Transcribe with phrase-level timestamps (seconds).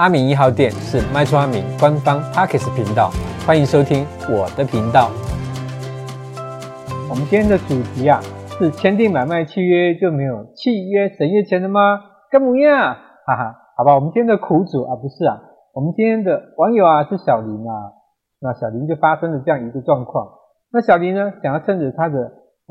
[0.00, 3.12] 阿明一号店是卖厝阿明官方 Podcast 频道，
[3.46, 5.12] 欢迎收听我的频道。
[7.10, 8.16] 我们今天的主题啊，
[8.56, 12.00] 是签订买卖契约就没有契约审阅权了吗？
[12.30, 12.96] 干么呀？
[13.26, 15.36] 哈哈，好吧，我们今天的苦主啊，不是啊，
[15.74, 17.92] 我们今天的网友啊是小林啊，
[18.40, 20.26] 那小林就发生了这样一个状况。
[20.72, 22.16] 那小林呢，想要趁着他的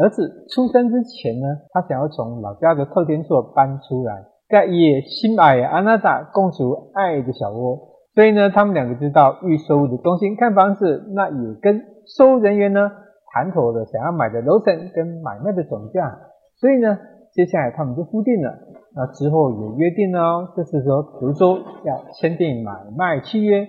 [0.01, 4.15] 儿子出生之前呢，他想要从老家的透天厝搬出来，
[4.49, 7.77] 盖也心爱安娜达共筑爱的小窝。
[8.15, 11.85] 所以呢，他们两个就到预售屋的中心看房子，那也跟
[12.17, 12.91] 收人员呢
[13.31, 16.19] 谈妥了想要买的楼层跟买卖的总价。
[16.59, 16.97] 所以呢，
[17.31, 18.51] 接下来他们就付定了。
[18.95, 23.67] 那之后也约定了哦，就是说，比如说要签订买卖契约。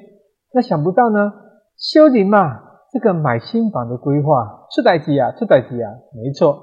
[0.53, 1.33] 那想不到呢，
[1.77, 2.71] 修林嘛。
[2.93, 6.59] 这个买新房的规划出代志啊，出代志啊，没错，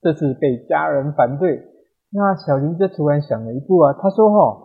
[0.00, 1.60] 这次被家人反对。
[2.16, 4.56] 那小林就突然想了一步啊，他说：“齁，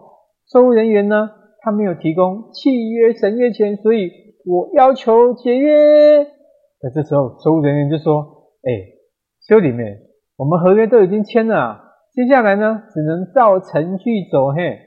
[0.47, 1.29] 售屋人员呢，
[1.59, 4.09] 他没有提供契约审阅权，所以
[4.45, 6.23] 我要求解约。”
[6.79, 8.23] 在这时候，售屋人员就说
[8.63, 8.71] ：“哎，
[9.45, 9.83] 修林妹，
[10.37, 11.81] 我们合约都已经签了，
[12.13, 14.79] 接下来呢，只能照程序走，嘿，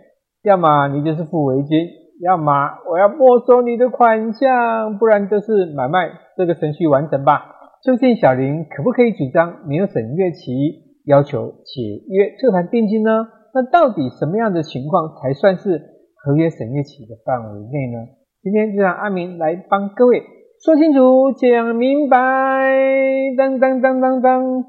[0.43, 1.79] 要么你就是付违金。”
[2.23, 2.53] 要么
[2.89, 7.43] 我要没收你的款项，不然就是买卖这个程序完成吧。
[7.83, 13.11] 究竟小林可不可以主张没有审阅期，要求解约退还定金呢？
[13.55, 15.81] 那到底什么样的情况才算是
[16.17, 18.09] 合约审阅期的范围内呢？
[18.43, 20.23] 今天就让阿明来帮各位
[20.63, 22.17] 说清楚、讲明白。
[23.37, 24.65] 当当当当当，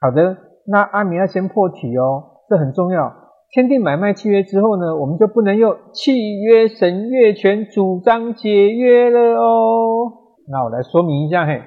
[0.00, 3.12] 好的，那阿明要先破题哦，这很重要。
[3.52, 10.12] 签订买卖契约之后呢，我们就不能用契约审阅权主张解约了哦。
[10.48, 11.60] 那我来说明一下，嘿，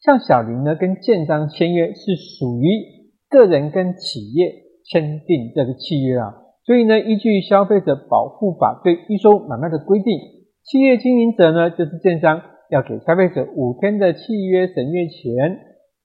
[0.00, 2.99] 像小林呢跟建商签约是属于
[3.30, 4.52] 个人跟企业
[4.84, 6.34] 签订这个契约啊，
[6.66, 10.18] 所以呢，依据消费者保护法对预售买卖的规定，
[10.64, 15.58] 企业经营者呢就是建商，要给消费者五天的契约审阅权，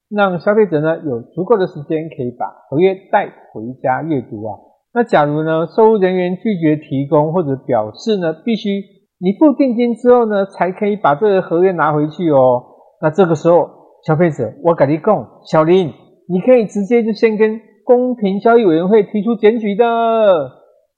[0.10, 4.60] 让消费者呢有足够的时间可以把合约带回家阅读啊。
[4.94, 8.70] 那假如呢，售屋人员拒绝提供或者表示呢，必须
[9.20, 12.64] 你付定金之后呢，才可以把这个合约拿回去哦。
[13.02, 13.68] 那这个时候，
[14.06, 15.92] 消费者，我跟你讲，小林，
[16.28, 19.86] 你可以直接就先跟公平交易委员会提出检举的。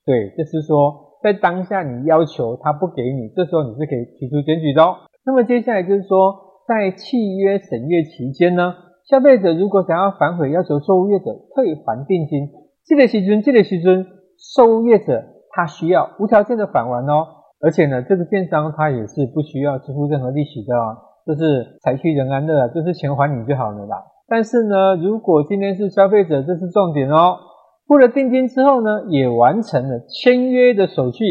[0.06, 4.96] 对，就是说，在当下你要求他不给你，这时候你是可以提出检举的哦。
[5.26, 8.74] 那么接下来就是说，在契约审阅期间呢，
[9.10, 12.48] 消费者如果想要反悔，要求受业者退还定金。
[12.86, 14.06] 这个时阵，这个时阵，
[14.56, 17.28] 售业者他需要无条件的返还哦，
[17.60, 20.96] 而且呢，这个建商他也是不需要支付任何利息的哦，
[21.26, 23.98] 就是财去人安乐，就是钱还你就好了啦。
[24.28, 27.38] 但是呢，如果今天是消费者，这是重点哦，
[27.88, 31.24] 付了定金之后呢，也完成了签约的手续，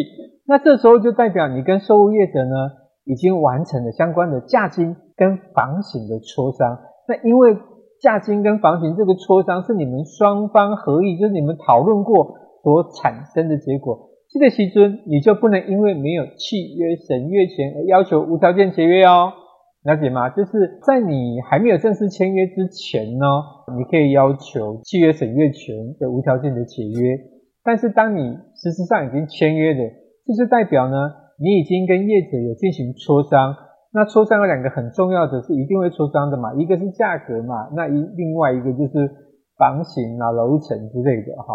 [0.46, 2.56] 那这时候就代表你跟售屋业者呢，
[3.04, 7.56] 已经完成了相关的价金跟房型的磋商，那因为。
[7.98, 14.10] 价金跟房型这个磋商是你们双方合意，就是你们讨论过所产生的结果。
[14.28, 19.32] 这个时阵你就不能因为没有契约审阅权而要求无条件解约哦，
[19.86, 20.28] 了解吗？
[20.30, 23.26] 就是在你还没有正式签约之前呢，
[23.78, 27.16] 你可以要求契约审阅权的无条件的解约。
[27.62, 29.80] 但是当你实质上已经签约的，
[30.26, 33.54] 就是代表呢，你已经跟业者有进行磋商。
[33.92, 39.08] 那磋商有两个很重要的是一定会磋商的嘛，一个是价格嘛，那一另外一个就是
[39.56, 41.54] 房型啊、楼层之类的哈。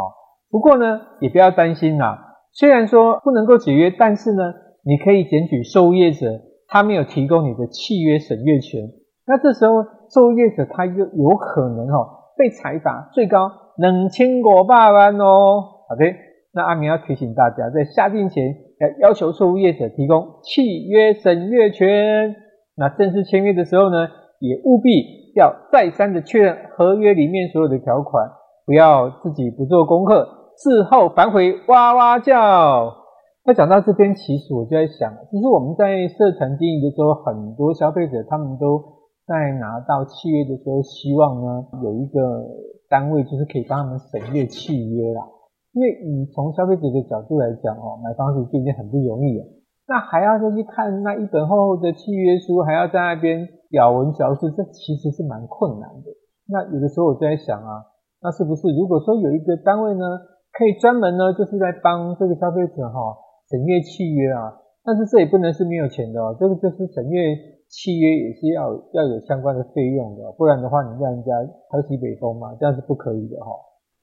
[0.50, 4.54] 不过呢，也不要担心啦，虽然说不能够解约，但是呢，
[4.84, 6.40] 你可以检举售业者
[6.72, 8.90] 他没有提供你的契约审阅权，
[9.28, 15.62] 那这时候受业者他又有可能哈被裁罚最高两千五百万哦。
[15.90, 16.06] 好的，
[16.54, 18.56] 那阿明要提醒大家，在下定前。
[18.82, 22.36] 要要求受业者提供契约审阅权，
[22.76, 24.08] 那正式签约的时候呢，
[24.40, 24.90] 也务必
[25.36, 28.28] 要再三的确认合约里面所有的条款，
[28.66, 30.28] 不要自己不做功课，
[30.58, 33.01] 事后反悔哇哇叫。
[33.44, 38.78] 那讲到这边，其实我就在想，其实我们在社团经营的时候，很多消费者他们都
[39.26, 42.46] 在拿到契约的时候，希望呢有一个
[42.88, 45.26] 单位就是可以帮他们审阅契约啦。
[45.74, 49.46] 因为你从消费者的角度来讲哦，买房子就已经很不容易了，
[49.88, 56.14] 那还要再去看那一本厚厚的契约书，还要在那边咬文嚼字，这其实是蛮困难的。
[56.46, 57.90] 那有的时候我就在想啊，
[58.22, 60.06] 那是不是如果说有一个单位呢，
[60.54, 63.18] 可以专门呢，就是在帮这个消费者哈
[63.52, 64.56] 审阅契约啊？
[64.84, 67.36] 但是这也不能是没有钱的哦，这个就是审阅
[67.68, 71.30] 契约也是要要有相关的费用的，不然的话你让人家
[71.70, 73.52] 喝西北风嘛，这样是不可以的哈。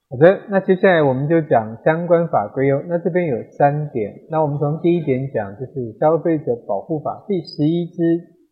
[0.08, 2.80] 好的，那接下来我们就讲相关法规哦。
[2.88, 8.02] 那这边有三点，那我们从第一点讲，就是消费者保护法第十一之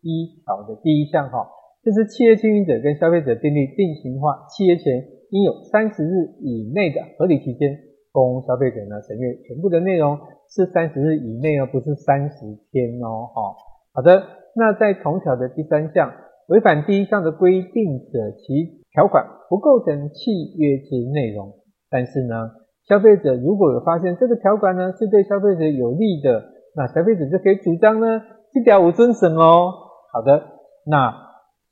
[0.03, 1.49] 一条的第一项哈，
[1.81, 5.01] 就是企业经营者跟消费者订立定型化契约前，
[5.31, 7.79] 应有三十日以内的合理期间，
[8.11, 12.35] 供消费者呢审阅全部的内容，是三十日以内哦，不是三十
[12.71, 13.27] 天哦。
[13.33, 13.55] 哈，
[13.93, 14.23] 好的，
[14.55, 16.11] 那在同条的第三项，
[16.47, 21.53] 违反第一项的规定者，其条款不构成契约之内容，
[21.89, 22.51] 但是呢，
[22.87, 26.43] 消费者如果有发现这个条款呢是对消费者有利的，
[26.75, 28.21] 那消费者就可以主张呢，
[28.53, 29.73] 这条无遵守哦。
[30.13, 30.43] 好的，
[30.85, 31.13] 那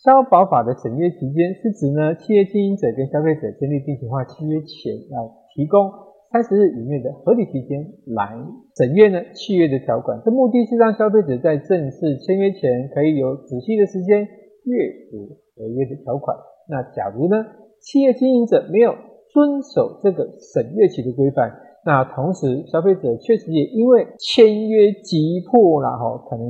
[0.04, 5.90] 消保法的审阅期间是指呢，企业经营者跟消费者签订定型化契约前要提供
[6.36, 7.80] 三十日以内的合理期间
[8.12, 8.36] 来
[8.76, 14.20] 审阅呢契约的条款，这目的是让消费者在正式签约前可以有仔细的时间
[14.66, 14.76] 阅
[15.10, 16.36] 读合约的条款。
[16.68, 17.46] 那假如呢，
[17.80, 18.92] 企业经营者没有
[19.32, 21.56] 遵守这个审阅期的规范，
[21.86, 26.44] 那同时消费者确实也因为签约急迫啦，哈，可能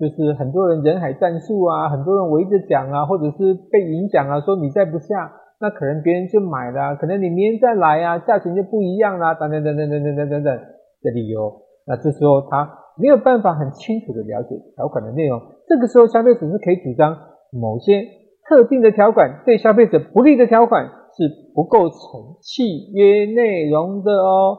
[0.00, 10.56] 就是很多人人海战术啊，很多人围着讲啊，或者是被影响啊，说你再不下，那可能别人就买了，可能你明天再来啊，价钱就不一样啦，等等等等等等等等等
[11.02, 17.16] 的理由，那这时候他没有办法很清楚的了解条款的内容，这个时候消费者是可以主张
[17.52, 18.02] 某些。
[18.48, 21.98] 特定的条款对消费者不利的条款是不构成
[22.40, 24.56] 契约内容的哦。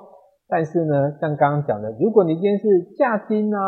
[0.48, 3.60] 但是呢，像刚刚讲的，如果你今天是价金啊、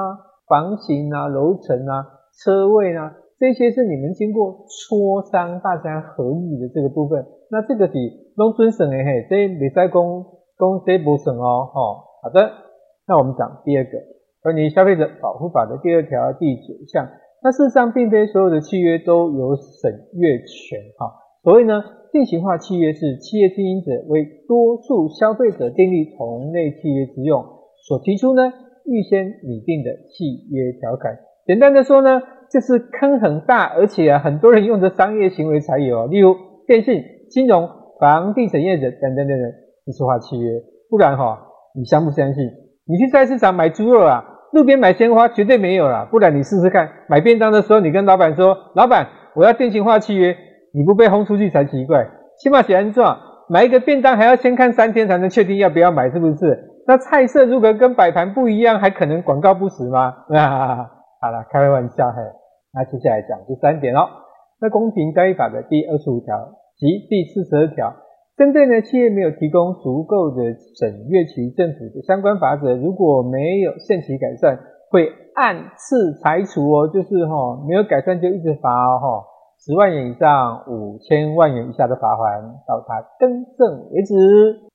[0.47, 2.05] 房型啊、楼层啊、
[2.37, 7.97] 车位啊，这些是你们经过磋商、大家合意的这个部分，那这个是
[8.37, 10.21] 拢准审的嘿，这没在公
[10.57, 11.65] 公这不省哦。
[11.73, 12.53] 好，好的，
[13.07, 13.97] 那我们讲第二个
[14.43, 17.09] 关于消费者保护法的第二条第九项。
[17.41, 21.09] 那事实上，并非所有的契约都有审阅权哈。
[21.41, 27.41] 所谓呢，定型化契约是企业经营者为多数消费者订立同类契约之用
[27.87, 28.53] 所提出呢，
[28.85, 31.17] 预先拟定的契约条款。
[31.51, 36.33] 简单的说呢，就是坑很大，而且啊，很多人用的商业行为才有，例如
[36.65, 37.69] 电信、金融、
[37.99, 39.51] 房地产业者等等等等，
[39.83, 40.49] 定型化契约。
[40.89, 41.37] 不然哈，
[41.75, 42.45] 你相不相信？
[42.87, 44.23] 你去菜市场买猪肉啊？
[44.53, 49.05] 路边买鲜花绝对没有啦，不然你试试看，买便当的时候，你跟老板说：“老板，
[49.35, 50.33] 我要定型化契约。”
[50.73, 52.07] 你不被轰出去才奇怪。
[52.41, 53.17] 起码写安状，
[53.49, 56.57] 买一个便当还要先看三天才能确定要不要买，是不是？
[56.87, 60.13] 那菜色如果跟摆盘不一样，还可能广告不实吗？
[60.33, 60.89] 啊，
[61.21, 62.17] 好了，开玩笑嘿。
[62.73, 64.09] 那接下来讲第三点哦，
[64.59, 66.33] 那公平交易法的第二十五条
[66.77, 67.93] 及第四十二条。
[68.37, 70.41] 针对呢，企业没有提供足够的
[70.79, 74.57] 审阅期，政府的相关法则如果没有限期改善，
[74.89, 79.05] 会按次裁除哦，就是哈、哦、没有改善就一直罚哦，哈，
[79.59, 84.15] 十万元以上五千万元以下的罚锾，到他更正为止。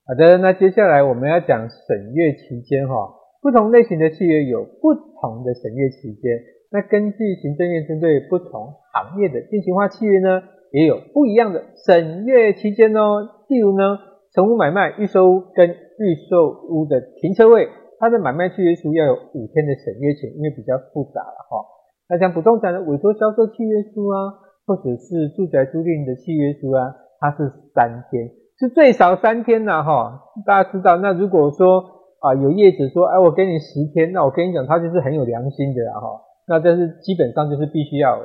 [0.07, 3.11] 好的，那接下来我们要讲审阅期间哈、哦，
[3.47, 6.35] 不同类型的契约有不同的审阅期间，
[6.69, 13.23] 那根据行政院针对不同行业的定型化契约呢，也有不一样的审阅期间哦。
[13.47, 13.99] 例如呢，
[14.33, 21.63] 成屋买卖、预售屋跟预售屋的停车位，它的买卖契约书要有五天的审阅期，因为比较复杂了哈。
[22.09, 28.27] 那像不动产的委托销售契约书啊，或者是住宅租赁的契约书啊，它是三天，
[28.59, 30.19] 是最少三天呐哈。
[30.45, 36.21] 大家知道，那如果说啊有业者说，哎我给你十天，那我跟你讲，他就是很有良心的哈。
[36.47, 38.19] 那但是基本上就是必须要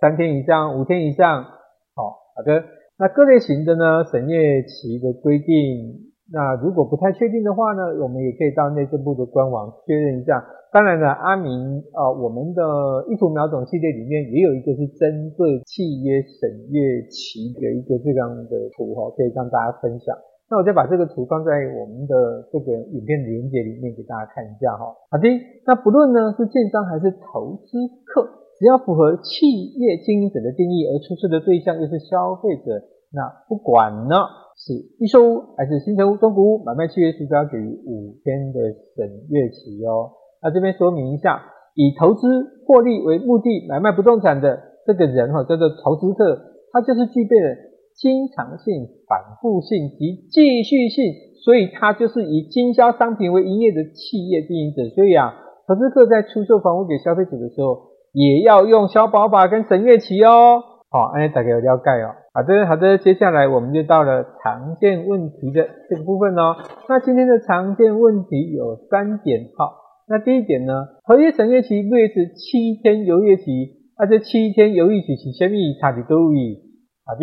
[0.00, 1.42] 三天以上、五天以上，
[1.94, 2.62] 好好的。
[2.98, 10.44] 那各类型的呢，审阅期的规定，那如果不太确定的话呢，我们也可以到内政部的官网确认一下。
[10.70, 12.62] 当然了，阿明啊、我们的
[13.08, 20.16] 一图秒懂系列里面也有一个是针对契约审阅期的一个这样的图哈，可以让大家分享。
[20.52, 21.48] 那我再把这个图放在
[21.80, 24.84] 我们的这个影片连接里面给大家看一下哈。
[25.08, 25.24] 好的，
[25.64, 28.28] 那不论呢是建商还是投资客，
[28.60, 29.48] 只要符合企
[29.80, 32.84] 业经营者的定义而出售的对象又是消费者。
[33.16, 34.20] 那不管呢
[34.60, 38.60] 是预售屋还是新成屋、中古屋，买卖契约书都要给予五天的
[38.92, 40.12] 审阅期哦。
[40.42, 41.40] 那这边说明一下，
[41.72, 42.28] 以投资
[42.68, 46.36] 获利为目的买卖不动产的这个人哈，叫做投资客，
[46.72, 51.04] 他就是具备了经常性、反复性及继续性，
[51.44, 54.88] 所以它就是以经销商品为营业的企业经营者。
[54.94, 55.34] 所以啊，
[55.66, 60.62] 投资客在出售房屋给消费者的时候，也要用消保法跟审阅期哦。
[60.90, 62.14] 好，安利大家有了解哦。
[62.34, 66.56] 好的，好的，接下来我们就到了常见问题的这个部分哦。
[66.88, 69.72] 那今天的常见问题有三点，好，
[70.08, 70.72] 那第一点呢，
[71.04, 73.42] 合约审阅期略是七天犹豫期，
[73.98, 76.56] 那这七天犹豫期是什么差别多异？
[77.04, 77.20] 好的，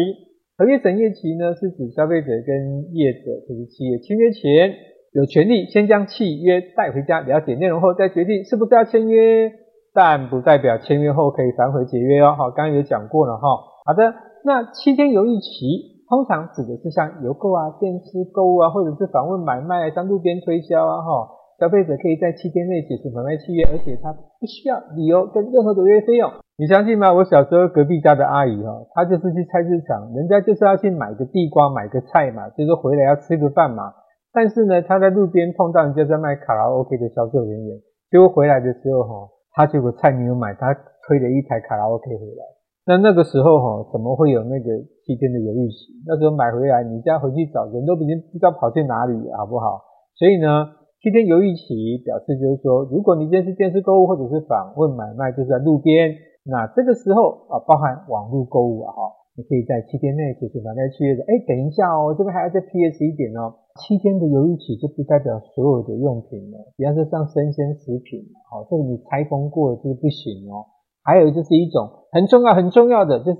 [0.59, 4.75] 合约审阅期呢，是指消费者跟业者，就是企业签约前，
[5.13, 9.53] 有权利先将契约带回家，了解内容后再决定是不是要签约，
[9.93, 12.35] 但不代表签约后可以反悔解约哦。
[12.37, 13.47] 好，刚刚有讲过了哈。
[13.85, 14.13] 好的，
[14.43, 21.38] 那七天犹豫期通常指的是像邮购啊、电视购物啊，或者是访问买卖、像路边推销啊哈。
[21.59, 26.31] 消费者可以在七天内解除买卖契约，而且他不需要理由跟任何的违约费用。
[26.55, 27.11] 你相信吗？
[27.11, 33.91] 我小时候隔壁家的阿姨哈，她就是去菜市场，人家就是要去买个地瓜、买个菜嘛，就是回来要吃个饭嘛。
[34.31, 37.77] 但是呢，她在路边碰到人家在卖卡拉 OK 的销售人员，
[38.11, 40.73] 结果回来的时候哈，她结果菜没有买，她
[41.07, 42.43] 推了一台卡拉 OK 回来。
[42.85, 44.65] 那那个时候哈，怎么会有那个
[45.05, 45.91] 七天的犹豫期？
[46.07, 49.81] 那时候买回来，你家回去找人都已经不知道跑去哪里，好不好？
[50.15, 50.78] 所以呢。
[50.99, 56.11] 七天犹豫期表示就是说，如果你今天是电视购物或者是访问买卖，就是在路边，
[56.43, 58.99] 那这个时候啊，包含网络购物啊，哈，
[59.39, 61.23] 你可以在七天内解除买卖契约的。
[61.23, 68.19] 哎，等一下哦，这边还要再 PS 一点哦，七天的犹豫期就不代表所有的用品了，比方说像生鲜食品，
[68.51, 70.67] 好，这个你拆封过了就是不行哦。
[71.07, 73.31] 还有就是一种很重要很重要的，就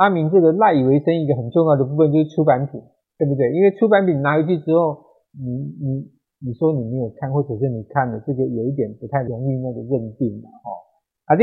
[0.00, 2.80] 阿明这个赖以为生一个很重要的部分就是出版品，
[3.18, 3.52] 对不对？
[3.52, 5.04] 因为出版品拿回去之后，
[5.36, 6.14] 你你。
[6.44, 10.68] 你说你没有看，或者是你看了，这个有一点不太容易那个认定嘛，哦。
[11.24, 11.42] 好的，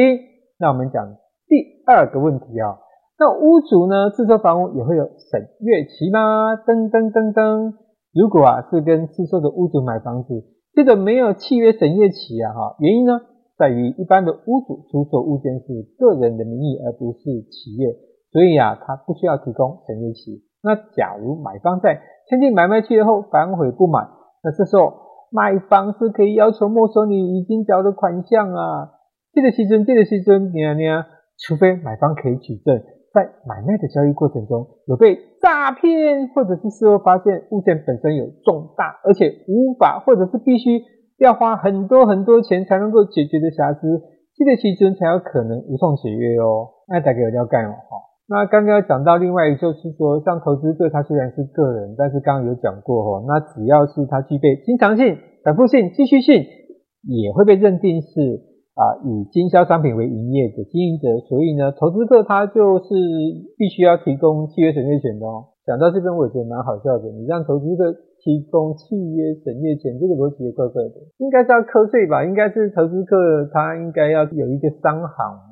[0.59, 1.17] 那我们讲
[1.49, 2.77] 第二个问题啊，
[3.17, 6.53] 那屋主呢，自售房屋也会有审阅期吗？
[6.53, 7.73] 噔噔噔噔，
[8.13, 13.21] 如果啊是跟自售的屋主买房子，这个没有契约审阅期啊，哈，原因呢
[13.57, 15.65] 在于一般的屋主出售物件是
[15.97, 17.97] 个人的名义，而不是企业，
[18.31, 20.45] 所以啊他不需要提供审阅期。
[20.61, 24.20] 那假如买方在签订买卖契约后反悔不买。
[24.43, 24.93] 那这时候
[25.31, 28.91] 买方是可以要求没收你已经缴的款项啊，
[29.33, 31.05] 这个时阵，这个时阵，你啊你啊，
[31.37, 32.81] 除非买方可以举证，
[33.13, 40.81] 在买卖的交易过程中有被诈骗，或者是事后发现物件本身有重大而且无法或者是必须
[41.17, 44.01] 要花很多很多钱才能够解决的瑕疵，
[44.35, 46.67] 这个时阵才有可能无痛解约哦。
[46.87, 48.10] 那大家有要干哦哈。
[48.31, 56.39] 那刚刚讲到另外一个，就是说，像投资客，他虽然是个人，但是刚刚有讲过哈，那只要是他具备经常性、反复性、继续性，
[57.03, 58.07] 也会被认定是
[58.71, 62.95] 啊以经销商品为营业的经营者，所以呢，投资客他就是
[63.59, 65.51] 必须要提供契约审阅权的哦。
[65.67, 67.91] 讲到这边，我也觉得蛮好笑的，你让投资客
[68.23, 72.23] 提供契约审阅权，这个逻辑也怪怪的，应该是要课税吧？
[72.23, 75.50] 应该是投资客他应该要有一个商行。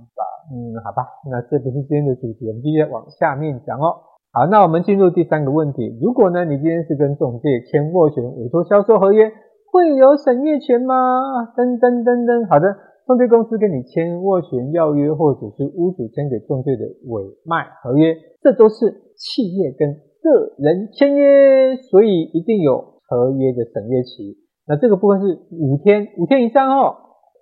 [0.50, 4.02] 嗯，好吧，那这不是今天的主题，我们继续往下面讲哦。
[4.34, 9.32] 好，那我们进入第三个问题，如果呢，你今天是跟中介签斡旋委托销售合约，
[9.72, 11.22] 会有审阅权吗？
[11.58, 12.66] 噔噔噔噔，好的，
[13.06, 24.38] 中介公司跟你签斡旋要约，或者是屋主签给中介的委卖合约，这都是企业跟个人签约，所以一定有合约的审阅期。
[24.68, 26.96] 那这个部分是五天，五天以上哦。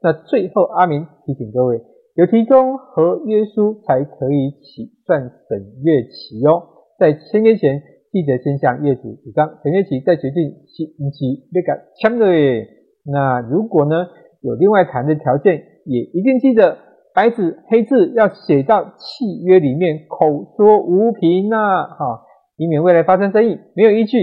[0.04, 1.82] 那最后，阿明提醒各位。
[2.18, 12.68] 有提供合约书才可以起算审阅期哦，在签约前记得先向业主主张审阅期，再决定期期那个签的耶。
[13.06, 14.08] 那如果呢
[14.42, 16.80] 有另外谈的条件，也一定记得
[17.14, 22.24] 白纸黑字要写到契约里面，口说无凭呐，哈，
[22.58, 24.18] 以免未来发生争议没有依据。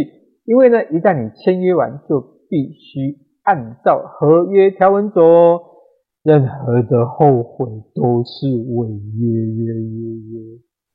[0.47, 2.21] 因为呢，一旦你签约完，就
[2.51, 5.21] 必须按照合约条文走。
[6.25, 8.89] 任何的后悔都是违
[9.19, 10.41] 约约约约。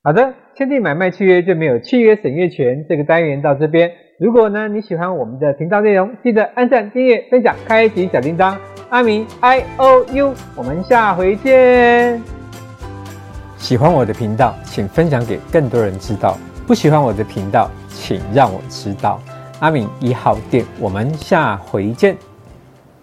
[0.03, 2.83] 好的，签订买卖契约就没有契约审阅权。
[2.89, 8.57] 这个单元到这边，如果呢你喜欢我们的频道内容，记得按赞、订阅、分享、开启小铃铛。
[8.89, 12.19] 阿明 I O U，我们下回见。
[13.55, 16.35] 喜欢我的频道，请分享给更多人知道。
[16.65, 19.19] 不喜欢我的频道，请让我知道。
[19.59, 22.28] 阿明一号店，我们下回见。